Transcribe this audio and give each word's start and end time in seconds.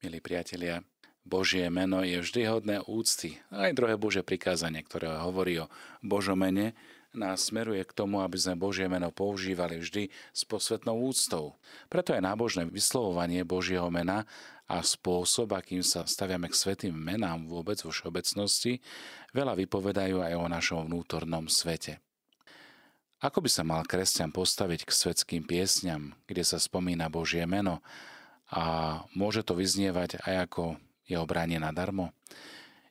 Milí 0.00 0.16
priatelia, 0.16 0.80
Božie 1.28 1.68
meno 1.68 2.00
je 2.00 2.24
vždy 2.24 2.48
hodné 2.48 2.80
úcty. 2.88 3.36
Aj 3.52 3.68
druhé 3.76 4.00
Božie 4.00 4.24
prikázanie, 4.24 4.80
ktoré 4.80 5.12
hovorí 5.12 5.60
o 5.60 5.68
Božom 6.00 6.40
mene, 6.40 6.72
nás 7.12 7.52
smeruje 7.52 7.84
k 7.84 7.92
tomu, 7.92 8.24
aby 8.24 8.40
sme 8.40 8.56
Božie 8.56 8.88
meno 8.88 9.12
používali 9.12 9.76
vždy 9.76 10.08
s 10.32 10.48
posvetnou 10.48 10.96
úctou. 11.04 11.60
Preto 11.92 12.16
je 12.16 12.24
nábožné 12.24 12.64
vyslovovanie 12.72 13.44
Božieho 13.44 13.92
mena 13.92 14.24
a 14.64 14.80
spôsob, 14.80 15.52
akým 15.52 15.84
sa 15.84 16.08
staviame 16.08 16.48
k 16.48 16.56
svetým 16.56 16.96
menám 16.96 17.44
vôbec 17.44 17.76
vo 17.84 17.92
všeobecnosti, 17.92 18.80
veľa 19.36 19.52
vypovedajú 19.52 20.24
aj 20.24 20.32
o 20.32 20.48
našom 20.48 20.88
vnútornom 20.88 21.44
svete. 21.52 22.00
Ako 23.20 23.44
by 23.44 23.52
sa 23.52 23.68
mal 23.68 23.84
kresťan 23.84 24.32
postaviť 24.32 24.88
k 24.88 24.96
svetským 24.96 25.44
piesňam, 25.44 26.16
kde 26.24 26.40
sa 26.40 26.56
spomína 26.56 27.12
Božie 27.12 27.44
meno 27.44 27.84
a 28.50 28.62
môže 29.14 29.46
to 29.46 29.54
vyznievať 29.54 30.22
aj 30.26 30.50
ako 30.50 30.62
jeho 31.06 31.24
bránie 31.26 31.62
nadarmo. 31.62 32.10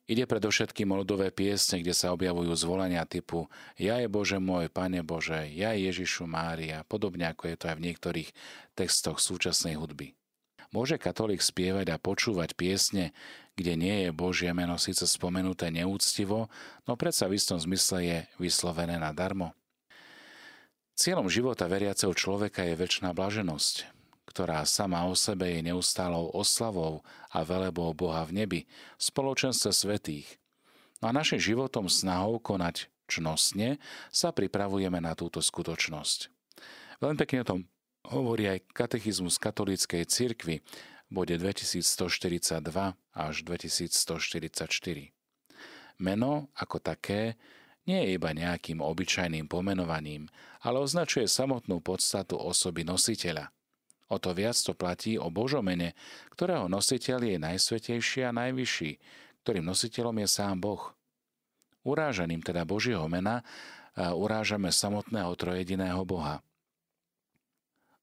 Ide 0.10 0.26
predovšetkým 0.26 0.90
o 0.90 1.06
ľudové 1.06 1.30
piesne, 1.30 1.86
kde 1.86 1.94
sa 1.94 2.10
objavujú 2.18 2.50
zvolenia 2.58 3.06
typu 3.06 3.46
Ja 3.78 4.02
je 4.02 4.10
Bože 4.10 4.42
môj, 4.42 4.66
Pane 4.66 5.06
Bože, 5.06 5.46
ja 5.54 5.78
je 5.78 5.86
Ježišu 5.86 6.26
Mária, 6.26 6.82
podobne 6.90 7.30
ako 7.30 7.46
je 7.46 7.56
to 7.62 7.66
aj 7.70 7.78
v 7.78 7.86
niektorých 7.86 8.30
textoch 8.74 9.22
súčasnej 9.22 9.78
hudby. 9.78 10.18
Môže 10.74 10.98
katolík 10.98 11.46
spievať 11.46 11.94
a 11.94 12.02
počúvať 12.02 12.58
piesne, 12.58 13.14
kde 13.54 13.78
nie 13.78 13.96
je 14.06 14.10
Božie 14.10 14.50
meno 14.50 14.82
síce 14.82 15.06
spomenuté 15.06 15.70
neúctivo, 15.70 16.50
no 16.90 16.94
predsa 16.98 17.30
v 17.30 17.38
istom 17.38 17.62
zmysle 17.62 17.98
je 18.02 18.18
vyslovené 18.42 18.98
nadarmo. 18.98 19.54
Cieľom 20.98 21.30
života 21.30 21.70
veriaceho 21.70 22.18
človeka 22.18 22.66
je 22.66 22.74
väčšiná 22.74 23.14
blaženosť, 23.14 23.99
ktorá 24.30 24.62
sama 24.70 25.10
o 25.10 25.18
sebe 25.18 25.50
je 25.50 25.66
neustálou 25.66 26.30
oslavou 26.38 27.02
a 27.34 27.42
velebou 27.42 27.90
Boha 27.98 28.22
v 28.30 28.46
nebi, 28.46 28.60
spoločenstve 29.02 29.74
svetých. 29.74 30.38
No 31.02 31.10
a 31.10 31.16
našim 31.18 31.42
životom 31.42 31.90
snahou 31.90 32.38
konať 32.38 32.86
čnostne 33.10 33.82
sa 34.14 34.30
pripravujeme 34.30 35.02
na 35.02 35.18
túto 35.18 35.42
skutočnosť. 35.42 36.30
Veľmi 37.02 37.18
pekne 37.18 37.42
o 37.42 37.50
tom 37.50 37.60
hovorí 38.06 38.46
aj 38.46 38.70
katechizmus 38.70 39.42
katolíckej 39.42 40.06
cirkvi 40.06 40.62
v 41.10 41.12
bode 41.12 41.34
2142 41.34 42.62
až 43.18 43.36
2144. 43.42 45.10
Meno 46.00 46.54
ako 46.54 46.78
také 46.78 47.34
nie 47.90 47.98
je 48.06 48.10
iba 48.22 48.30
nejakým 48.30 48.86
obyčajným 48.86 49.50
pomenovaním, 49.50 50.30
ale 50.62 50.78
označuje 50.78 51.26
samotnú 51.26 51.82
podstatu 51.82 52.38
osoby 52.38 52.86
nositeľa– 52.86 53.50
O 54.10 54.18
to 54.18 54.34
viac 54.34 54.58
to 54.58 54.74
platí 54.74 55.22
o 55.22 55.30
Božomene, 55.30 55.94
ktorého 56.34 56.66
nositeľ 56.66 57.30
je 57.30 57.38
najsvetejší 57.38 58.26
a 58.26 58.34
najvyšší, 58.34 58.92
ktorým 59.46 59.66
nositeľom 59.70 60.18
je 60.26 60.28
sám 60.28 60.58
Boh. 60.58 60.82
Urážaním 61.86 62.42
teda 62.42 62.66
Božieho 62.66 63.06
mena 63.06 63.46
urážame 63.96 64.74
samotného 64.74 65.30
trojediného 65.38 66.02
Boha. 66.04 66.42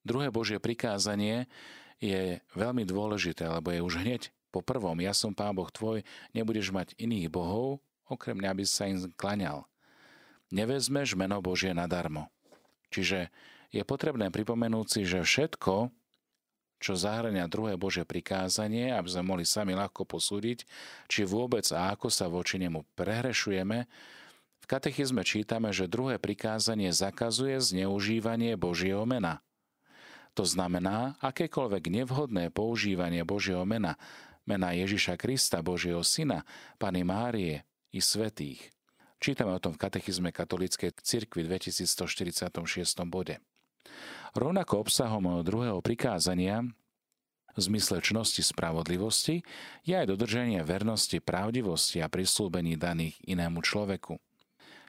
Druhé 0.07 0.31
Božie 0.31 0.63
prikázanie 0.63 1.51
je 1.99 2.39
veľmi 2.55 2.87
dôležité, 2.87 3.51
lebo 3.51 3.75
je 3.75 3.83
už 3.83 4.07
hneď 4.07 4.31
po 4.55 4.63
prvom, 4.63 4.97
ja 5.03 5.11
som 5.11 5.35
Pán 5.35 5.53
Boh 5.53 5.69
tvoj, 5.69 6.07
nebudeš 6.33 6.71
mať 6.71 6.95
iných 6.97 7.29
bohov, 7.29 7.83
okrem 8.07 8.39
mňa 8.39 8.53
by 8.57 8.65
sa 8.65 8.87
im 8.87 9.11
klaňal. 9.19 9.67
Nevezmeš 10.55 11.19
meno 11.19 11.43
Božie 11.43 11.75
nadarmo. 11.75 12.31
Čiže 12.95 13.35
je 13.71 13.83
potrebné 13.83 14.31
pripomenúť 14.31 14.87
si, 14.87 15.03
že 15.07 15.23
všetko, 15.23 15.91
čo 16.77 16.93
zahrania 16.93 17.49
druhé 17.49 17.75
Bože 17.81 18.05
prikázanie, 18.05 18.93
aby 18.93 19.09
sme 19.09 19.25
mohli 19.25 19.45
sami 19.49 19.73
ľahko 19.73 20.05
posúdiť, 20.05 20.69
či 21.09 21.25
vôbec 21.25 21.65
a 21.73 21.97
ako 21.97 22.13
sa 22.13 22.29
voči 22.29 22.61
nemu 22.61 22.85
prehrešujeme, 22.95 23.79
v 24.57 24.75
katechizme 24.75 25.23
čítame, 25.23 25.71
že 25.71 25.87
druhé 25.87 26.19
prikázanie 26.19 26.91
zakazuje 26.91 27.55
zneužívanie 27.63 28.59
Božieho 28.59 29.07
mena. 29.07 29.39
To 30.35 30.45
znamená, 30.45 31.17
akékoľvek 31.23 31.89
nevhodné 31.89 32.53
používanie 32.53 33.25
Božieho 33.25 33.65
mena, 33.65 33.97
mena 34.45 34.75
Ježiša 34.75 35.17
Krista, 35.17 35.65
Božieho 35.65 36.03
Syna, 36.05 36.45
Pany 36.77 37.07
Márie 37.07 37.65
i 37.95 38.03
svetých. 38.05 38.75
Čítame 39.17 39.57
o 39.57 39.63
tom 39.63 39.73
v 39.73 39.81
katechizme 39.81 40.29
katolíckej 40.29 40.93
cirkvi 41.01 41.49
2146. 41.49 42.37
bode. 43.09 43.41
Rovnako 44.37 44.85
obsahom 44.85 45.41
druhého 45.41 45.81
prikázania 45.81 46.61
v 47.57 47.61
zmysle 47.65 48.05
čnosti 48.05 48.45
spravodlivosti 48.45 49.41
je 49.81 49.97
aj 49.97 50.13
dodržanie 50.13 50.61
vernosti, 50.61 51.25
pravdivosti 51.25 52.05
a 52.05 52.13
prislúbení 52.13 52.77
daných 52.77 53.17
inému 53.25 53.65
človeku. 53.65 54.21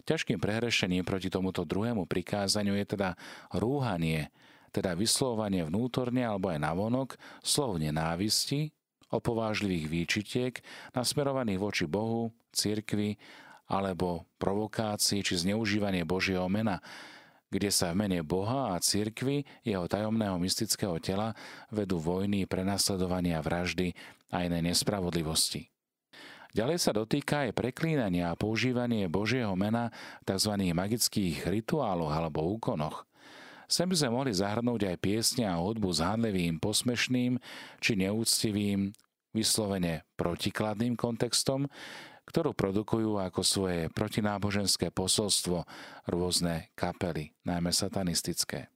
Ťažkým 0.04 0.40
prehrešením 0.40 1.04
proti 1.08 1.32
tomuto 1.32 1.64
druhému 1.68 2.08
prikázaniu 2.08 2.76
je 2.80 2.86
teda 2.96 3.16
rúhanie, 3.56 4.32
teda 4.76 4.96
vyslovanie 4.96 5.64
vnútorne 5.68 6.24
alebo 6.28 6.52
aj 6.52 6.60
navonok 6.64 7.10
slov 7.44 7.80
nenávisti, 7.80 8.72
opovážlivých 9.12 9.88
výčitiek 9.88 10.54
nasmerovaných 10.92 11.60
voči 11.60 11.86
Bohu, 11.88 12.36
cirkvi 12.52 13.16
alebo 13.68 14.28
provokácii 14.40 15.24
či 15.24 15.36
zneužívanie 15.40 16.08
Božieho 16.08 16.48
mena, 16.48 16.80
kde 17.48 17.70
sa 17.72 17.92
v 17.92 18.06
mene 18.06 18.20
Boha 18.24 18.76
a 18.76 18.82
cirkvy 18.82 19.48
jeho 19.64 19.88
tajomného 19.88 20.36
mystického 20.40 21.00
tela 21.00 21.32
vedú 21.72 22.00
vojny, 22.00 22.44
prenasledovania, 22.48 23.40
vraždy 23.40 23.96
a 24.32 24.44
iné 24.44 24.60
nespravodlivosti. 24.60 25.72
Ďalej 26.56 26.78
sa 26.82 26.92
dotýka 26.96 27.48
aj 27.48 27.54
preklínania 27.54 28.34
a 28.34 28.40
používanie 28.40 29.06
Božieho 29.06 29.54
mena 29.54 29.94
v 30.26 30.34
tzv. 30.34 30.54
magických 30.74 31.46
rituáloch 31.46 32.10
alebo 32.10 32.50
úkonoch. 32.58 33.06
Sem 33.68 33.86
by 33.86 33.96
sme 34.00 34.16
mohli 34.16 34.32
zahrnúť 34.32 34.88
aj 34.88 34.98
piesne 35.04 35.44
a 35.44 35.60
hudbu 35.60 35.92
s 35.92 36.00
hádlivým, 36.00 36.56
posmešným 36.64 37.36
či 37.84 38.00
neúctivým, 38.00 38.96
vyslovene 39.36 40.08
protikladným 40.16 40.96
kontextom, 40.96 41.68
ktorú 42.28 42.52
produkujú 42.52 43.24
ako 43.24 43.42
svoje 43.42 43.88
protináboženské 43.96 44.92
posolstvo 44.92 45.64
rôzne 46.12 46.70
kapely, 46.76 47.32
najmä 47.48 47.72
satanistické. 47.72 48.68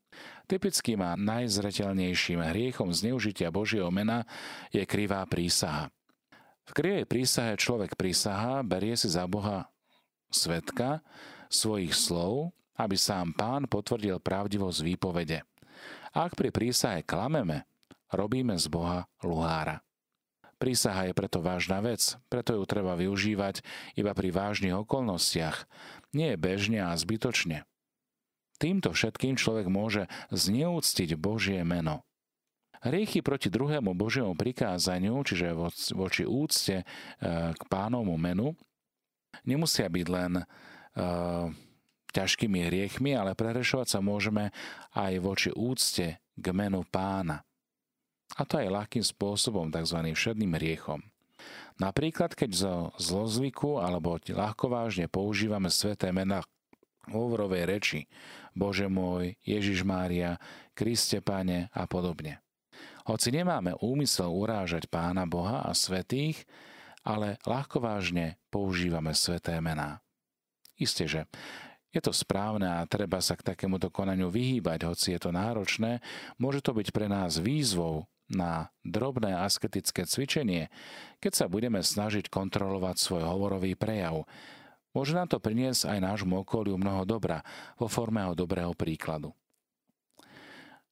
Typickým 0.47 0.99
a 1.03 1.15
najzreteľnejším 1.15 2.43
hriechom 2.43 2.91
zneužitia 2.91 3.51
Božieho 3.51 3.87
mena 3.91 4.27
je 4.71 4.83
krivá 4.83 5.23
prísaha. 5.27 5.91
V 6.67 6.71
krivej 6.75 7.05
prísahe 7.07 7.55
človek 7.59 7.99
prísaha, 7.99 8.63
berie 8.63 8.95
si 8.95 9.11
za 9.11 9.27
Boha 9.27 9.67
svetka 10.31 11.03
svojich 11.51 11.91
slov, 11.91 12.55
aby 12.79 12.95
sám 12.95 13.35
pán 13.35 13.67
potvrdil 13.67 14.23
pravdivosť 14.23 14.79
výpovede. 14.79 15.43
Ak 16.15 16.35
pri 16.35 16.51
prísahe 16.51 17.03
klameme, 17.03 17.67
robíme 18.11 18.55
z 18.55 18.67
Boha 18.71 19.07
luhára. 19.23 19.83
Prísaha 20.61 21.09
je 21.09 21.17
preto 21.17 21.41
vážna 21.41 21.81
vec, 21.81 22.21
preto 22.29 22.53
ju 22.53 22.63
treba 22.69 22.93
využívať 22.93 23.65
iba 23.97 24.13
pri 24.13 24.29
vážnych 24.29 24.77
okolnostiach, 24.77 25.65
nie 26.13 26.37
bežne 26.37 26.85
a 26.85 26.93
zbytočne. 26.93 27.65
Týmto 28.61 28.93
všetkým 28.93 29.41
človek 29.41 29.65
môže 29.73 30.05
zneúctiť 30.29 31.17
Božie 31.17 31.65
meno. 31.65 32.05
Hriechy 32.85 33.25
proti 33.25 33.49
druhému 33.49 33.97
Božiemu 33.97 34.37
prikázaniu, 34.37 35.17
čiže 35.25 35.57
voči 35.97 36.29
úcte 36.29 36.81
e, 36.81 36.85
k 37.57 37.61
pánovmu 37.65 38.13
menu, 38.21 38.53
nemusia 39.45 39.89
byť 39.89 40.05
len 40.11 40.43
uh, 40.43 41.47
ťažkými 42.11 42.67
hriechmi, 42.67 43.15
ale 43.15 43.31
prerešovať 43.31 43.87
sa 43.87 43.99
môžeme 44.03 44.51
aj 44.91 45.13
voči 45.23 45.49
úcte 45.55 46.19
k 46.19 46.45
menu 46.51 46.83
pána. 46.91 47.47
A 48.39 48.47
to 48.47 48.61
aj 48.61 48.71
ľahkým 48.71 49.03
spôsobom, 49.03 49.67
tzv. 49.73 49.97
všedným 50.15 50.55
riechom. 50.55 51.03
Napríklad, 51.81 52.37
keď 52.37 52.49
zo 52.53 52.75
zlozvyku 53.01 53.81
alebo 53.81 54.21
ľahko 54.21 54.69
vážne 54.69 55.09
používame 55.09 55.73
sveté 55.73 56.13
mená 56.13 56.45
hovorovej 57.09 57.65
reči 57.65 57.99
Bože 58.53 58.85
môj, 58.85 59.33
Ježiš 59.41 59.81
Mária, 59.81 60.37
Kriste 60.77 61.23
Pane 61.23 61.73
a 61.73 61.89
podobne. 61.89 62.43
Hoci 63.09 63.33
nemáme 63.33 63.73
úmysel 63.81 64.29
urážať 64.29 64.85
Pána 64.85 65.25
Boha 65.25 65.65
a 65.65 65.73
svetých, 65.73 66.45
ale 67.01 67.41
ľahko 67.49 67.81
vážne 67.81 68.37
používame 68.53 69.17
sveté 69.17 69.57
mená. 69.57 70.05
Isté, 70.77 71.09
že 71.09 71.25
je 71.89 71.99
to 71.99 72.13
správne 72.13 72.69
a 72.69 72.85
treba 72.85 73.19
sa 73.19 73.33
k 73.33 73.43
takémuto 73.53 73.89
konaniu 73.89 74.29
vyhýbať, 74.29 74.85
hoci 74.85 75.17
je 75.17 75.19
to 75.19 75.33
náročné, 75.33 75.99
môže 76.37 76.61
to 76.61 76.77
byť 76.77 76.87
pre 76.93 77.09
nás 77.09 77.41
výzvou 77.41 78.05
na 78.31 78.71
drobné 78.81 79.35
asketické 79.35 80.07
cvičenie, 80.07 80.71
keď 81.19 81.31
sa 81.35 81.45
budeme 81.51 81.83
snažiť 81.83 82.31
kontrolovať 82.31 82.95
svoj 82.97 83.23
hovorový 83.27 83.75
prejav. 83.75 84.25
Môže 84.91 85.15
nám 85.15 85.31
to 85.31 85.39
priniesť 85.39 85.87
aj 85.87 85.99
nášmu 86.03 86.43
okoliu 86.43 86.75
mnoho 86.75 87.07
dobra 87.07 87.43
vo 87.79 87.87
forme 87.87 88.23
dobrého 88.35 88.75
príkladu. 88.75 89.31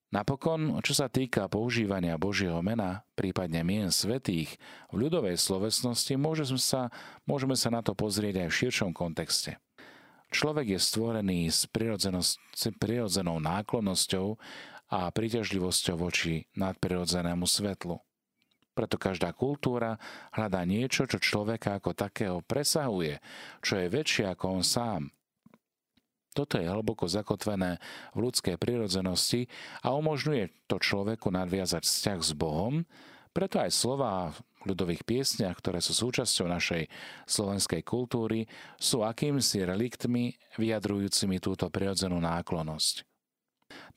Napokon, 0.10 0.82
čo 0.82 0.98
sa 0.98 1.06
týka 1.06 1.46
používania 1.46 2.18
Božieho 2.18 2.58
mena, 2.66 3.06
prípadne 3.14 3.62
mien 3.62 3.94
svetých, 3.94 4.58
v 4.90 5.06
ľudovej 5.06 5.38
slovesnosti 5.38 6.18
môžeme 6.18 6.58
sa, 6.58 6.90
môžeme 7.30 7.54
sa 7.54 7.70
na 7.70 7.86
to 7.86 7.94
pozrieť 7.94 8.42
aj 8.42 8.48
v 8.50 8.58
širšom 8.58 8.90
kontexte. 8.90 9.62
Človek 10.34 10.74
je 10.74 10.80
stvorený 10.82 11.50
s 11.50 11.70
prirodzenou 12.74 13.38
náklonnosťou 13.38 14.38
a 14.90 15.10
príťažlivosťou 15.14 15.96
voči 16.02 16.50
nadprirodzenému 16.58 17.46
svetlu. 17.46 18.02
Preto 18.74 18.96
každá 18.98 19.34
kultúra 19.34 20.02
hľadá 20.34 20.66
niečo, 20.66 21.06
čo 21.06 21.22
človeka 21.22 21.78
ako 21.78 21.94
takého 21.94 22.42
presahuje, 22.42 23.22
čo 23.62 23.78
je 23.78 23.88
väčšie 23.88 24.26
ako 24.30 24.46
on 24.60 24.64
sám– 24.66 25.04
toto 26.34 26.62
je 26.62 26.70
hlboko 26.70 27.10
zakotvené 27.10 27.82
v 28.14 28.30
ľudskej 28.30 28.62
prirodzenosti 28.62 29.50
a 29.82 29.98
umožňuje 29.98 30.70
to 30.70 30.78
človeku 30.78 31.34
nadviazať 31.34 31.84
vzťah 31.84 32.20
s 32.22 32.32
Bohom, 32.38 32.86
preto 33.34 33.58
aj 33.62 33.74
slova 33.74 34.32
v 34.64 34.72
ľudových 34.72 35.06
piesniach, 35.06 35.58
ktoré 35.58 35.82
sú 35.82 35.98
súčasťou 35.98 36.48
našej 36.50 36.88
slovenskej 37.26 37.82
kultúry, 37.82 38.46
sú 38.78 39.02
akýmsi 39.02 39.66
reliktmi 39.66 40.38
vyjadrujúcimi 40.56 41.42
túto 41.42 41.66
prirodzenú 41.68 42.22
náklonosť. 42.22 43.09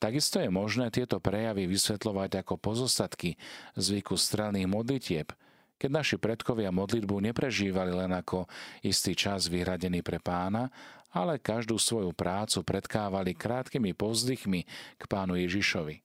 Takisto 0.02 0.42
je 0.42 0.50
možné 0.50 0.90
tieto 0.90 1.22
prejavy 1.22 1.70
vysvetľovať 1.70 2.42
ako 2.42 2.58
pozostatky 2.58 3.38
zvyku 3.78 4.18
strelných 4.18 4.66
modlitieb, 4.66 5.30
keď 5.78 5.90
naši 5.94 6.16
predkovia 6.18 6.74
modlitbu 6.74 7.22
neprežívali 7.30 7.94
len 7.94 8.10
ako 8.10 8.50
istý 8.82 9.14
čas 9.14 9.46
vyhradený 9.46 10.02
pre 10.02 10.18
pána, 10.18 10.74
ale 11.14 11.38
každú 11.38 11.78
svoju 11.78 12.10
prácu 12.10 12.66
predkávali 12.66 13.38
krátkými 13.38 13.94
povzdychmi 13.94 14.66
k 14.98 15.02
pánu 15.06 15.38
Ježišovi. 15.38 16.02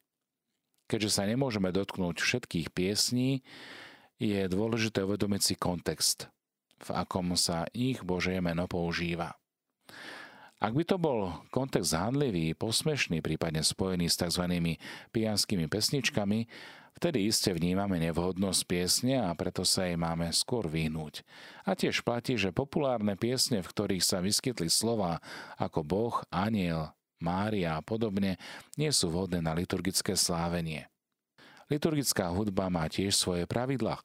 Keďže 0.86 1.10
sa 1.10 1.26
nemôžeme 1.26 1.74
dotknúť 1.74 2.22
všetkých 2.22 2.70
piesní, 2.70 3.42
je 4.22 4.46
dôležité 4.46 5.02
uvedomiť 5.10 5.42
si 5.42 5.56
kontext, 5.58 6.30
v 6.86 6.90
akom 6.94 7.34
sa 7.34 7.66
ich 7.74 8.06
Božie 8.06 8.38
meno 8.46 8.70
používa. 8.70 9.34
Ak 10.58 10.74
by 10.74 10.84
to 10.90 10.98
bol 10.98 11.38
kontext 11.54 11.94
handlivý, 11.94 12.58
posmešný, 12.58 13.22
prípadne 13.22 13.62
spojený 13.62 14.10
s 14.10 14.18
tzv. 14.18 14.46
pijanskými 15.14 15.70
pesničkami, 15.70 16.50
Vtedy 16.98 17.30
iste 17.30 17.54
vnímame 17.54 18.02
nevhodnosť 18.02 18.62
piesne 18.66 19.22
a 19.22 19.30
preto 19.38 19.62
sa 19.62 19.86
jej 19.86 19.94
máme 19.94 20.34
skôr 20.34 20.66
vyhnúť. 20.66 21.22
A 21.62 21.78
tiež 21.78 22.02
platí, 22.02 22.34
že 22.42 22.50
populárne 22.50 23.14
piesne, 23.14 23.62
v 23.62 23.70
ktorých 23.70 24.02
sa 24.02 24.18
vyskytli 24.18 24.66
slova 24.66 25.22
ako 25.62 25.86
Boh, 25.86 26.18
aniel, 26.34 26.90
Mária 27.22 27.78
a 27.78 27.86
podobne, 27.86 28.42
nie 28.82 28.90
sú 28.90 29.14
vhodné 29.14 29.46
na 29.46 29.54
liturgické 29.54 30.18
slávenie. 30.18 30.90
Liturgická 31.70 32.34
hudba 32.34 32.66
má 32.74 32.90
tiež 32.90 33.14
svoje 33.14 33.46
pravidlá, 33.46 34.02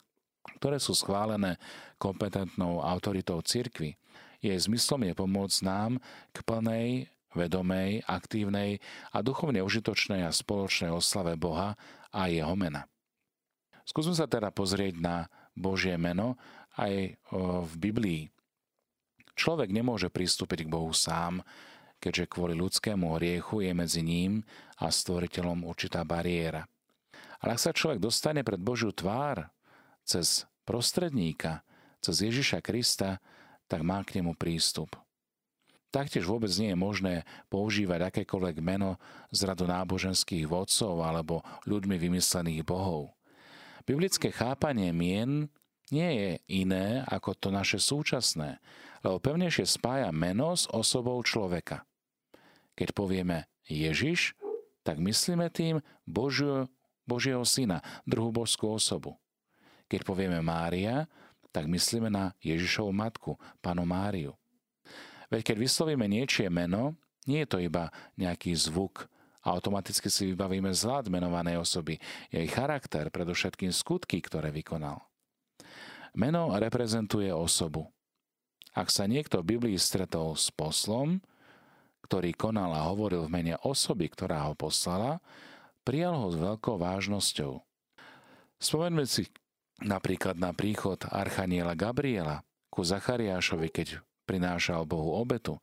ktoré 0.60 0.76
sú 0.76 0.92
schválené 0.92 1.56
kompetentnou 1.96 2.84
autoritou 2.84 3.40
cirkvy. 3.40 3.96
Jej 4.42 4.58
zmyslom 4.66 5.06
je 5.06 5.14
pomôcť 5.14 5.58
nám 5.62 6.02
k 6.34 6.38
plnej, 6.42 7.06
vedomej, 7.32 8.04
aktívnej 8.04 8.82
a 9.14 9.24
duchovne 9.24 9.64
užitočnej 9.64 10.26
a 10.26 10.34
spoločnej 10.34 10.92
oslave 10.92 11.38
Boha 11.38 11.78
a 12.12 12.28
jeho 12.28 12.52
mena. 12.58 12.84
Skúsme 13.88 14.12
sa 14.12 14.28
teda 14.28 14.52
pozrieť 14.52 15.00
na 15.00 15.16
Božie 15.56 15.96
meno 15.96 16.36
aj 16.76 17.16
v 17.66 17.72
Biblii. 17.78 18.22
Človek 19.32 19.72
nemôže 19.72 20.12
pristúpiť 20.12 20.68
k 20.68 20.72
Bohu 20.72 20.92
sám, 20.92 21.40
keďže 22.02 22.30
kvôli 22.34 22.58
ľudskému 22.58 23.16
hriechu 23.16 23.64
je 23.64 23.72
medzi 23.72 24.02
ním 24.04 24.44
a 24.76 24.90
stvoriteľom 24.92 25.64
určitá 25.64 26.04
bariéra. 26.04 26.68
Ale 27.40 27.56
ak 27.56 27.62
sa 27.62 27.74
človek 27.74 27.98
dostane 27.98 28.44
pred 28.44 28.60
Božiu 28.60 28.92
tvár 28.94 29.50
cez 30.04 30.46
prostredníka, 30.62 31.64
cez 32.02 32.22
Ježiša 32.22 32.58
Krista, 32.62 33.22
tak 33.72 33.80
má 33.80 34.04
k 34.04 34.20
nemu 34.20 34.36
prístup. 34.36 34.92
Taktiež 35.88 36.28
vôbec 36.28 36.52
nie 36.60 36.72
je 36.72 36.76
možné 36.76 37.14
používať 37.48 38.12
akékoľvek 38.12 38.60
meno 38.60 39.00
z 39.32 39.48
radu 39.48 39.64
náboženských 39.64 40.44
vodcov 40.44 41.00
alebo 41.00 41.40
ľuďmi 41.64 41.96
vymyslených 41.96 42.68
bohov. 42.68 43.16
Biblické 43.88 44.28
chápanie 44.28 44.92
mien 44.92 45.48
nie 45.88 46.10
je 46.16 46.30
iné 46.48 47.04
ako 47.08 47.32
to 47.36 47.48
naše 47.48 47.80
súčasné, 47.80 48.60
lebo 49.04 49.20
pevnejšie 49.20 49.64
spája 49.64 50.08
meno 50.12 50.52
s 50.52 50.68
osobou 50.68 51.20
človeka. 51.24 51.84
Keď 52.76 52.92
povieme 52.92 53.48
Ježiš, 53.68 54.36
tak 54.84 55.00
myslíme 55.00 55.48
tým 55.52 55.84
Božio, 56.08 56.68
Božieho 57.04 57.44
syna, 57.44 57.84
druhú 58.08 58.32
božskú 58.32 58.76
osobu. 58.76 59.20
Keď 59.92 60.08
povieme 60.08 60.40
Mária, 60.40 61.04
tak 61.52 61.68
myslíme 61.68 62.08
na 62.08 62.32
Ježišovu 62.40 62.90
matku, 62.90 63.36
panu 63.60 63.84
Máriu. 63.84 64.32
Veď 65.28 65.52
keď 65.52 65.56
vyslovíme 65.60 66.08
niečie 66.08 66.48
meno, 66.48 66.96
nie 67.28 67.44
je 67.44 67.48
to 67.48 67.58
iba 67.62 67.92
nejaký 68.18 68.56
zvuk, 68.56 69.06
automaticky 69.44 70.10
si 70.10 70.32
vybavíme 70.32 70.72
zlad 70.74 71.06
menovanej 71.12 71.60
osoby, 71.60 72.00
jej 72.32 72.46
charakter, 72.50 73.12
predovšetkým 73.12 73.70
skutky, 73.70 74.18
ktoré 74.24 74.50
vykonal. 74.50 75.00
Meno 76.12 76.52
reprezentuje 76.52 77.32
osobu. 77.32 77.88
Ak 78.72 78.88
sa 78.88 79.04
niekto 79.04 79.40
v 79.40 79.56
Biblii 79.56 79.76
stretol 79.76 80.36
s 80.36 80.48
poslom, 80.52 81.20
ktorý 82.04 82.36
konal 82.36 82.76
a 82.76 82.88
hovoril 82.88 83.24
v 83.28 83.32
mene 83.32 83.54
osoby, 83.64 84.08
ktorá 84.08 84.48
ho 84.48 84.54
poslala, 84.56 85.20
prijal 85.84 86.16
ho 86.16 86.28
s 86.28 86.36
veľkou 86.36 86.76
vážnosťou. 86.76 87.60
Spomeňme 88.60 89.04
si 89.08 89.26
napríklad 89.82 90.38
na 90.38 90.54
príchod 90.54 90.98
Archaniela 91.10 91.76
Gabriela 91.76 92.46
ku 92.72 92.80
Zachariášovi, 92.86 93.68
keď 93.68 94.00
prinášal 94.24 94.88
Bohu 94.88 95.18
obetu, 95.18 95.58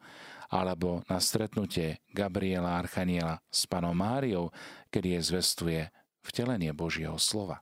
alebo 0.50 1.02
na 1.10 1.18
stretnutie 1.22 2.02
Gabriela 2.14 2.78
Archaniela 2.78 3.42
s 3.50 3.66
panom 3.66 3.96
Máriou, 3.98 4.54
kedy 4.94 5.18
je 5.18 5.22
zvestuje 5.34 5.82
vtelenie 6.26 6.74
Božieho 6.76 7.18
slova. 7.18 7.62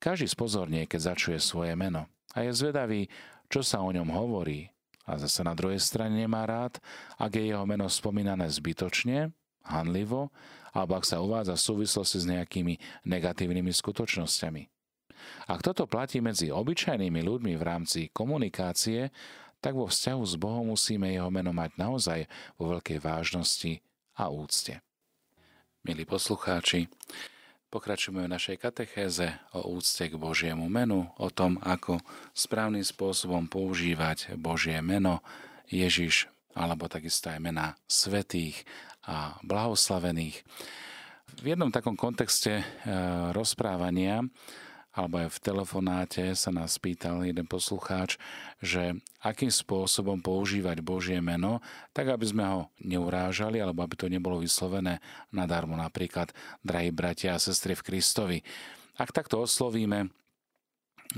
Každý 0.00 0.28
spozornie, 0.28 0.84
keď 0.84 1.16
začuje 1.16 1.38
svoje 1.40 1.72
meno 1.76 2.08
a 2.36 2.44
je 2.44 2.52
zvedavý, 2.52 3.08
čo 3.48 3.64
sa 3.64 3.80
o 3.80 3.88
ňom 3.88 4.08
hovorí, 4.12 4.68
a 5.04 5.20
zase 5.20 5.44
na 5.44 5.52
druhej 5.52 5.80
strane 5.80 6.16
nemá 6.16 6.48
rád, 6.48 6.80
ak 7.20 7.36
je 7.36 7.52
jeho 7.52 7.64
meno 7.68 7.84
spomínané 7.88 8.48
zbytočne, 8.48 9.32
hanlivo, 9.64 10.32
alebo 10.72 10.96
ak 10.96 11.04
sa 11.04 11.20
uvádza 11.20 11.56
v 11.56 11.66
súvislosti 11.72 12.18
s 12.24 12.26
nejakými 12.28 13.04
negatívnymi 13.04 13.72
skutočnosťami. 13.72 14.73
Ak 15.48 15.60
toto 15.64 15.84
platí 15.88 16.24
medzi 16.24 16.48
obyčajnými 16.50 17.20
ľuďmi 17.20 17.52
v 17.56 17.62
rámci 17.62 18.00
komunikácie, 18.10 19.12
tak 19.64 19.72
vo 19.76 19.88
vzťahu 19.88 20.22
s 20.28 20.34
Bohom 20.36 20.76
musíme 20.76 21.08
jeho 21.08 21.32
meno 21.32 21.56
mať 21.56 21.80
naozaj 21.80 22.20
vo 22.60 22.76
veľkej 22.76 23.00
vážnosti 23.00 23.80
a 24.20 24.28
úcte. 24.28 24.84
Milí 25.84 26.04
poslucháči, 26.04 26.88
pokračujeme 27.72 28.24
v 28.24 28.34
našej 28.36 28.56
katechéze 28.60 29.36
o 29.56 29.72
úcte 29.76 30.08
k 30.08 30.20
Božiemu 30.20 30.68
menu, 30.68 31.08
o 31.16 31.28
tom, 31.32 31.56
ako 31.64 32.00
správnym 32.36 32.84
spôsobom 32.84 33.48
používať 33.48 34.36
Božie 34.36 34.80
meno 34.84 35.24
Ježiš, 35.68 36.28
alebo 36.52 36.88
takisto 36.88 37.32
aj 37.32 37.40
mena 37.40 37.76
svetých 37.88 38.64
a 39.04 39.36
blahoslavených. 39.44 40.44
V 41.40 41.46
jednom 41.50 41.68
takom 41.68 41.98
kontexte 41.98 42.62
e, 42.62 42.64
rozprávania 43.34 44.22
alebo 44.94 45.26
aj 45.26 45.28
v 45.34 45.42
telefonáte 45.42 46.22
sa 46.38 46.54
nás 46.54 46.78
pýtal 46.78 47.26
jeden 47.26 47.50
poslucháč, 47.50 48.14
že 48.62 48.94
akým 49.18 49.50
spôsobom 49.50 50.22
používať 50.22 50.78
Božie 50.86 51.18
meno, 51.18 51.58
tak 51.90 52.14
aby 52.14 52.22
sme 52.22 52.44
ho 52.46 52.60
neurážali, 52.78 53.58
alebo 53.58 53.82
aby 53.82 53.98
to 53.98 54.06
nebolo 54.06 54.38
vyslovené 54.38 55.02
nadarmo. 55.34 55.74
Napríklad, 55.74 56.30
drahí 56.62 56.94
bratia 56.94 57.34
a 57.34 57.42
sestry 57.42 57.74
v 57.74 57.84
Kristovi. 57.90 58.38
Ak 58.94 59.10
takto 59.10 59.42
oslovíme 59.42 60.06
e, 60.06 60.08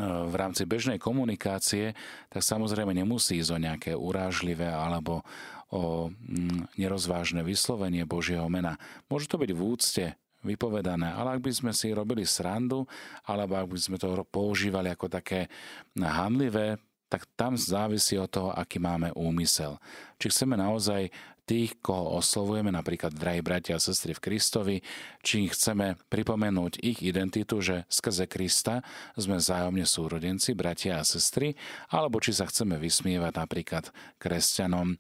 v 0.00 0.34
rámci 0.40 0.64
bežnej 0.64 0.96
komunikácie, 0.96 1.92
tak 2.32 2.40
samozrejme 2.40 2.96
nemusí 2.96 3.36
ísť 3.36 3.52
o 3.52 3.60
nejaké 3.60 3.92
urážlivé 3.92 4.72
alebo 4.72 5.20
o 5.68 6.08
mm, 6.08 6.80
nerozvážne 6.80 7.44
vyslovenie 7.44 8.08
Božieho 8.08 8.48
mena. 8.48 8.80
Môže 9.12 9.28
to 9.28 9.36
byť 9.36 9.50
v 9.52 9.60
úcte 9.60 10.04
vypovedané. 10.46 11.10
Ale 11.10 11.34
ak 11.36 11.40
by 11.42 11.52
sme 11.52 11.72
si 11.74 11.90
robili 11.90 12.22
srandu, 12.22 12.86
alebo 13.26 13.58
ak 13.58 13.66
by 13.66 13.78
sme 13.78 13.96
to 13.98 14.22
používali 14.30 14.88
ako 14.88 15.10
také 15.10 15.50
handlivé 15.98 16.78
tak 17.06 17.22
tam 17.38 17.54
závisí 17.54 18.18
od 18.18 18.26
toho, 18.26 18.50
aký 18.50 18.82
máme 18.82 19.14
úmysel. 19.14 19.78
Či 20.18 20.26
chceme 20.26 20.58
naozaj 20.58 21.06
tých, 21.46 21.78
koho 21.78 22.18
oslovujeme, 22.18 22.74
napríklad 22.74 23.14
drahí 23.14 23.40
bratia 23.40 23.78
a 23.78 23.82
sestry 23.82 24.12
v 24.18 24.24
Kristovi, 24.26 24.76
či 25.22 25.46
chceme 25.46 25.94
pripomenúť 26.10 26.82
ich 26.82 27.00
identitu, 27.06 27.62
že 27.62 27.86
skrze 27.86 28.26
Krista 28.26 28.82
sme 29.14 29.38
vzájomne 29.38 29.86
súrodenci, 29.86 30.58
bratia 30.58 30.98
a 30.98 31.06
sestry, 31.06 31.54
alebo 31.94 32.18
či 32.18 32.34
sa 32.34 32.50
chceme 32.50 32.76
vysmievať 32.76 33.32
napríklad 33.38 33.94
kresťanom 34.18 34.92
eh, 34.92 34.98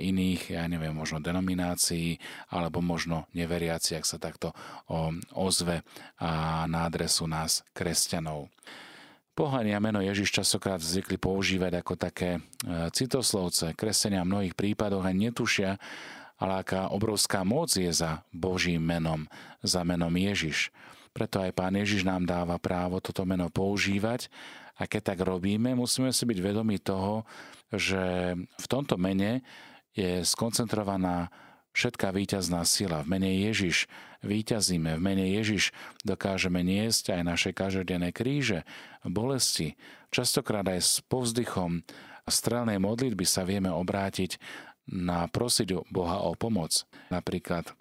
iných, 0.00 0.56
ja 0.56 0.64
neviem, 0.64 0.96
možno 0.96 1.20
denominácií, 1.20 2.16
alebo 2.48 2.80
možno 2.80 3.28
neveriaci, 3.36 4.00
ak 4.00 4.08
sa 4.08 4.16
takto 4.16 4.56
ozve 5.36 5.84
na 6.66 6.78
adresu 6.88 7.28
nás, 7.28 7.60
kresťanov. 7.76 8.48
Pohania 9.42 9.82
meno 9.82 9.98
Ježiš 9.98 10.38
časokrát 10.38 10.78
zvykli 10.78 11.18
používať 11.18 11.82
ako 11.82 11.98
také 11.98 12.38
e, 12.38 12.40
citoslovce. 12.94 13.74
Kresenia 13.74 14.22
v 14.22 14.30
mnohých 14.30 14.54
prípadoch 14.54 15.02
aj 15.02 15.18
netušia, 15.18 15.82
ale 16.38 16.62
aká 16.62 16.94
obrovská 16.94 17.42
moc 17.42 17.74
je 17.74 17.90
za 17.90 18.22
Božím 18.30 18.78
menom, 18.78 19.26
za 19.58 19.82
menom 19.82 20.14
Ježiš. 20.14 20.70
Preto 21.10 21.42
aj 21.42 21.58
Pán 21.58 21.74
Ježiš 21.74 22.06
nám 22.06 22.22
dáva 22.22 22.54
právo 22.62 23.02
toto 23.02 23.26
meno 23.26 23.50
používať 23.50 24.30
a 24.78 24.86
keď 24.86 25.10
tak 25.10 25.18
robíme, 25.26 25.74
musíme 25.74 26.14
si 26.14 26.22
byť 26.22 26.38
vedomi 26.38 26.78
toho, 26.78 27.26
že 27.74 28.38
v 28.38 28.66
tomto 28.70 28.94
mene 28.94 29.42
je 29.90 30.22
skoncentrovaná 30.22 31.34
všetká 31.72 32.12
víťazná 32.12 32.64
sila. 32.64 33.04
V 33.04 33.16
mene 33.16 33.32
Ježiš 33.32 33.88
víťazíme, 34.24 34.96
v 34.96 35.02
mene 35.02 35.26
Ježiš 35.28 35.72
dokážeme 36.04 36.60
niesť 36.64 37.18
aj 37.18 37.22
naše 37.24 37.50
každodenné 37.52 38.12
kríže, 38.12 38.64
bolesti. 39.04 39.74
Častokrát 40.12 40.68
aj 40.68 40.80
s 40.80 40.92
povzdychom 41.08 41.84
strelnej 42.28 42.78
modlitby 42.78 43.24
sa 43.26 43.42
vieme 43.42 43.72
obrátiť 43.72 44.38
na 44.86 45.26
prosiť 45.26 45.88
Boha 45.90 46.22
o 46.22 46.36
pomoc. 46.38 46.84
Napríklad 47.10 47.72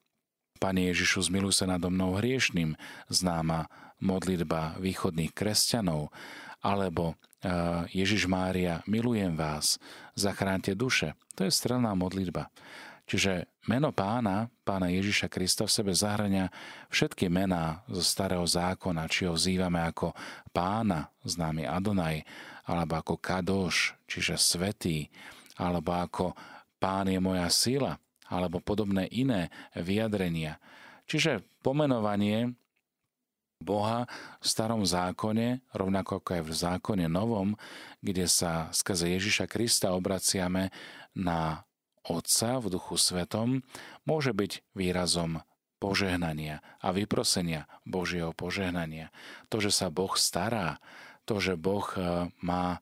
Pane 0.62 0.94
Ježišu, 0.94 1.26
zmiluj 1.26 1.58
sa 1.58 1.66
nado 1.66 1.90
mnou 1.90 2.22
hriešným, 2.22 2.78
známa 3.10 3.66
modlitba 3.98 4.78
východných 4.78 5.34
kresťanov, 5.34 6.14
alebo 6.62 7.18
Ježiš 7.90 8.30
Mária, 8.30 8.86
milujem 8.86 9.34
vás, 9.34 9.82
zachránte 10.14 10.78
duše. 10.78 11.18
To 11.34 11.50
je 11.50 11.50
strelná 11.50 11.98
modlitba. 11.98 12.54
Čiže 13.12 13.44
meno 13.68 13.92
pána, 13.92 14.48
pána 14.64 14.88
Ježiša 14.88 15.28
Krista 15.28 15.68
v 15.68 15.76
sebe 15.76 15.92
zahrania 15.92 16.48
všetky 16.88 17.28
mená 17.28 17.84
zo 17.92 18.00
starého 18.00 18.48
zákona, 18.48 19.04
či 19.12 19.28
ho 19.28 19.36
vzývame 19.36 19.84
ako 19.84 20.16
pána, 20.56 21.12
známy 21.28 21.68
Adonaj, 21.68 22.24
alebo 22.64 22.96
ako 22.96 23.20
Kadoš, 23.20 24.00
čiže 24.08 24.40
svetý, 24.40 25.12
alebo 25.60 25.92
ako 25.92 26.32
pán 26.80 27.12
je 27.12 27.20
moja 27.20 27.52
sila, 27.52 28.00
alebo 28.32 28.64
podobné 28.64 29.12
iné 29.12 29.52
vyjadrenia. 29.76 30.56
Čiže 31.04 31.44
pomenovanie 31.60 32.56
Boha 33.60 34.08
v 34.40 34.46
starom 34.48 34.88
zákone, 34.88 35.68
rovnako 35.76 36.24
ako 36.24 36.30
aj 36.40 36.44
v 36.48 36.54
zákone 36.56 37.06
novom, 37.12 37.60
kde 38.00 38.24
sa 38.32 38.72
skrze 38.72 39.12
Ježiša 39.20 39.52
Krista 39.52 39.92
obraciame 39.92 40.72
na 41.12 41.68
Otca 42.02 42.58
v 42.58 42.74
duchu 42.74 42.98
svetom 42.98 43.62
môže 44.06 44.34
byť 44.34 44.66
výrazom 44.74 45.46
požehnania 45.82 46.62
a 46.78 46.94
vyprosenia 46.94 47.66
Božieho 47.86 48.34
požehnania. 48.38 49.10
To, 49.50 49.58
že 49.58 49.74
sa 49.74 49.90
Boh 49.90 50.14
stará, 50.14 50.78
to, 51.26 51.42
že 51.42 51.58
Boh 51.58 51.86
e, 51.98 52.30
má 52.46 52.78
e, 52.78 52.80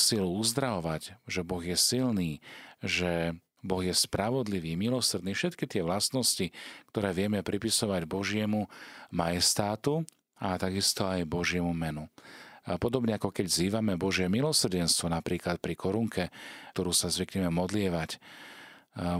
silu 0.00 0.32
uzdravovať, 0.40 1.20
že 1.28 1.44
Boh 1.44 1.60
je 1.60 1.76
silný, 1.76 2.40
že 2.80 3.36
Boh 3.62 3.84
je 3.84 3.94
spravodlivý, 3.94 4.74
milosrdný, 4.74 5.36
všetky 5.36 5.68
tie 5.70 5.84
vlastnosti, 5.84 6.50
ktoré 6.90 7.14
vieme 7.14 7.44
pripisovať 7.44 8.08
Božiemu 8.08 8.66
majestátu 9.14 10.02
a 10.40 10.58
takisto 10.58 11.06
aj 11.06 11.28
Božiemu 11.28 11.70
menu. 11.70 12.10
Podobne 12.62 13.18
ako 13.18 13.34
keď 13.34 13.46
zývame 13.50 13.98
Božie 13.98 14.30
milosrdenstvo, 14.30 15.10
napríklad 15.10 15.58
pri 15.58 15.74
korunke, 15.74 16.30
ktorú 16.76 16.94
sa 16.94 17.10
zvykneme 17.10 17.50
modlievať, 17.50 18.22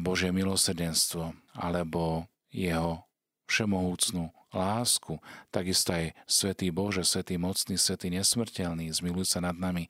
Božie 0.04 0.30
milosrdenstvo, 0.30 1.34
alebo 1.56 2.30
jeho 2.52 3.02
všemohúcnú 3.50 4.30
lásku, 4.52 5.16
takisto 5.48 5.96
aj 5.96 6.12
Svetý 6.28 6.68
Bože, 6.68 7.02
Svetý 7.02 7.40
mocný, 7.40 7.80
Svetý 7.80 8.12
nesmrteľný, 8.12 8.92
zmiluj 8.92 9.32
sa 9.32 9.40
nad 9.40 9.56
nami 9.56 9.88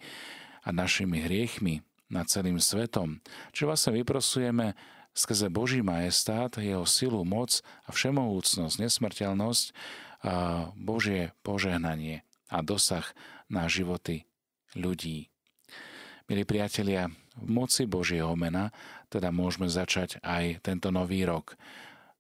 a 0.63 0.71
našimi 0.71 1.21
hriechmi, 1.21 1.83
nad 2.07 2.31
celým 2.31 2.63
svetom. 2.63 3.19
Čo 3.51 3.67
vlastne 3.69 3.99
vyprosujeme 3.99 4.79
skrze 5.13 5.53
Boží 5.53 5.85
majestát, 5.85 6.57
jeho 6.57 6.87
silu, 6.89 7.21
moc 7.27 7.61
a 7.85 7.91
všemohúcnosť, 7.93 8.81
nesmrteľnosť, 8.81 9.67
a 10.23 10.71
Božie 10.79 11.35
požehnanie 11.43 12.23
a 12.47 12.63
dosah 12.63 13.03
na 13.53 13.69
životy 13.69 14.25
ľudí. 14.73 15.29
Milí 16.27 16.49
priatelia, 16.49 17.13
v 17.37 17.49
moci 17.49 17.85
Božieho 17.85 18.33
mena 18.33 18.73
teda 19.13 19.29
môžeme 19.29 19.69
začať 19.69 20.17
aj 20.25 20.65
tento 20.65 20.89
nový 20.89 21.29
rok. 21.29 21.61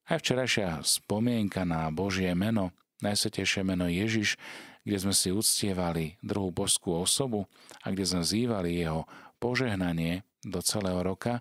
Aj 0.05 0.21
včerajšia 0.21 0.85
spomienka 0.85 1.65
na 1.65 1.89
Božie 1.89 2.29
meno, 2.37 2.77
najsvetejšie 3.01 3.65
meno 3.65 3.89
Ježiš, 3.89 4.37
kde 4.85 4.99
sme 4.99 5.15
si 5.17 5.33
uctievali 5.33 6.21
druhú 6.21 6.53
božskú 6.53 6.93
osobu 6.99 7.49
a 7.81 7.89
kde 7.89 8.05
sme 8.05 8.23
zývali 8.27 8.83
jeho 8.83 9.09
požehnanie 9.41 10.27
do 10.43 10.59
celého 10.61 11.01
roka, 11.01 11.39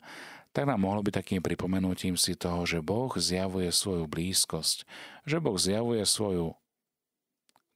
tak 0.51 0.67
nám 0.67 0.83
mohlo 0.83 1.01
byť 1.01 1.13
takým 1.15 1.41
pripomenutím 1.41 2.19
si 2.19 2.35
toho, 2.35 2.67
že 2.67 2.83
Boh 2.83 3.09
zjavuje 3.15 3.71
svoju 3.71 4.05
blízkosť, 4.05 4.83
že 5.25 5.37
Boh 5.39 5.55
zjavuje 5.55 6.03
svoju 6.03 6.53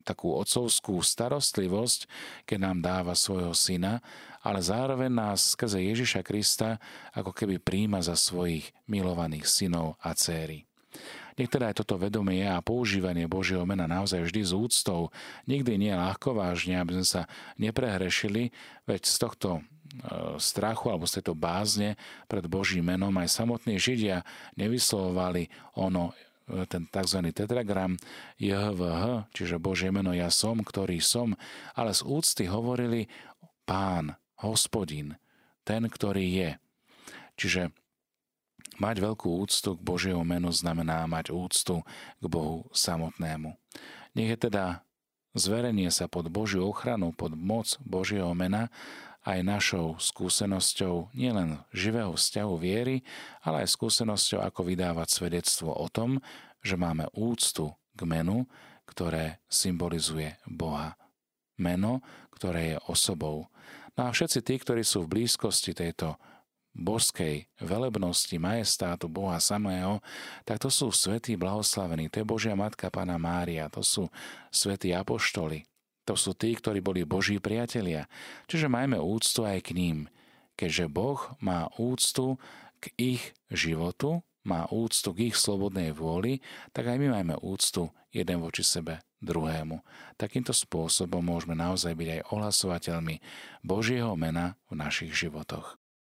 takú 0.06 0.38
otcovskú 0.38 1.02
starostlivosť, 1.02 2.06
keď 2.46 2.58
nám 2.62 2.78
dáva 2.86 3.14
svojho 3.18 3.52
syna, 3.58 4.00
ale 4.46 4.62
zároveň 4.62 5.10
nás 5.10 5.58
skrze 5.58 5.82
Ježiša 5.82 6.22
Krista 6.22 6.78
ako 7.18 7.34
keby 7.34 7.58
príjma 7.58 8.06
za 8.06 8.14
svojich 8.14 8.70
milovaných 8.86 9.50
synov 9.50 9.98
a 10.06 10.14
céry. 10.14 10.70
Nech 11.36 11.52
teda 11.52 11.68
aj 11.68 11.84
toto 11.84 12.00
vedomie 12.00 12.48
a 12.48 12.64
používanie 12.64 13.28
Božieho 13.28 13.68
mena 13.68 13.84
naozaj 13.92 14.24
vždy 14.24 14.42
s 14.48 14.56
úctou, 14.56 15.12
nikdy 15.44 15.76
nie 15.76 15.92
ľahko 15.92 16.32
vážne, 16.32 16.80
aby 16.80 16.96
sme 16.96 17.08
sa 17.08 17.22
neprehrešili, 17.60 18.56
veď 18.88 19.02
z 19.04 19.16
tohto 19.20 19.50
e, 19.60 19.62
strachu 20.40 20.88
alebo 20.88 21.04
z 21.04 21.20
tejto 21.20 21.36
bázne 21.36 22.00
pred 22.32 22.48
Božím 22.48 22.88
menom 22.88 23.12
aj 23.20 23.36
samotní 23.36 23.76
Židia 23.76 24.24
nevyslovovali 24.56 25.52
ono 25.76 26.16
ten 26.70 26.86
tzv. 26.86 27.20
tetragram 27.34 27.98
JHVH, 28.38 29.34
čiže 29.34 29.58
Božie 29.58 29.90
meno 29.90 30.14
ja 30.14 30.30
som, 30.30 30.62
ktorý 30.62 31.02
som, 31.02 31.34
ale 31.74 31.92
z 31.92 32.06
úcty 32.06 32.46
hovorili 32.46 33.10
pán, 33.66 34.14
hospodin, 34.46 35.18
ten, 35.66 35.90
ktorý 35.90 36.26
je. 36.30 36.52
Čiže 37.36 37.74
mať 38.78 38.96
veľkú 39.02 39.28
úctu 39.42 39.74
k 39.74 39.82
Božiemu 39.82 40.22
menu 40.22 40.54
znamená 40.54 41.10
mať 41.10 41.34
úctu 41.34 41.82
k 42.22 42.26
Bohu 42.30 42.70
samotnému. 42.70 43.58
Nech 44.16 44.30
je 44.32 44.40
teda 44.48 44.85
zverenie 45.36 45.92
sa 45.92 46.08
pod 46.08 46.32
Božiu 46.32 46.66
ochranu, 46.66 47.12
pod 47.12 47.36
moc 47.36 47.76
Božieho 47.84 48.32
mena 48.34 48.72
aj 49.26 49.42
našou 49.42 49.98
skúsenosťou 49.98 51.12
nielen 51.18 51.60
živého 51.74 52.14
vzťahu 52.14 52.54
viery, 52.62 53.02
ale 53.42 53.66
aj 53.66 53.74
skúsenosťou, 53.74 54.40
ako 54.40 54.62
vydávať 54.64 55.08
svedectvo 55.12 55.74
o 55.74 55.88
tom, 55.90 56.22
že 56.62 56.78
máme 56.78 57.10
úctu 57.14 57.74
k 57.98 58.02
menu, 58.06 58.46
ktoré 58.86 59.42
symbolizuje 59.50 60.38
Boha. 60.46 60.94
Meno, 61.58 62.06
ktoré 62.30 62.76
je 62.76 62.78
osobou. 62.86 63.50
No 63.98 64.08
a 64.08 64.14
všetci 64.14 64.40
tí, 64.46 64.56
ktorí 64.62 64.84
sú 64.86 65.04
v 65.04 65.20
blízkosti 65.20 65.74
tejto 65.74 66.20
božskej 66.76 67.48
velebnosti, 67.64 68.36
majestátu 68.36 69.08
Boha 69.08 69.40
samého, 69.40 70.04
tak 70.44 70.60
to 70.60 70.68
sú 70.68 70.92
svätí 70.92 71.40
blahoslavení, 71.40 72.12
to 72.12 72.22
je 72.22 72.28
Božia 72.28 72.54
Matka 72.54 72.92
Pána 72.92 73.16
Mária, 73.16 73.72
to 73.72 73.80
sú 73.80 74.12
svätí 74.52 74.92
apoštoli, 74.92 75.64
to 76.04 76.20
sú 76.20 76.36
tí, 76.36 76.54
ktorí 76.54 76.84
boli 76.84 77.08
Boží 77.08 77.40
priatelia. 77.40 78.12
Čiže 78.52 78.68
majme 78.68 79.00
úctu 79.00 79.48
aj 79.48 79.72
k 79.72 79.74
ním. 79.74 79.98
Keďže 80.60 80.86
Boh 80.92 81.20
má 81.40 81.72
úctu 81.80 82.38
k 82.84 82.92
ich 83.00 83.24
životu, 83.50 84.22
má 84.46 84.70
úctu 84.70 85.10
k 85.16 85.34
ich 85.34 85.36
slobodnej 85.36 85.90
vôli, 85.96 86.46
tak 86.76 86.92
aj 86.92 87.02
my 87.02 87.08
máme 87.18 87.36
úctu 87.42 87.90
jeden 88.14 88.38
voči 88.40 88.62
sebe 88.62 89.02
druhému. 89.26 89.82
Takýmto 90.22 90.54
spôsobom 90.54 91.26
môžeme 91.26 91.58
naozaj 91.58 91.98
byť 91.98 92.10
aj 92.14 92.22
ohlasovateľmi 92.30 93.16
Božieho 93.66 94.14
mena 94.14 94.56
v 94.70 94.78
našich 94.78 95.12
životoch. 95.18 95.82